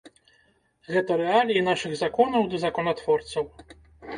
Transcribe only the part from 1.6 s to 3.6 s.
нашых законаў ды законатворцаў.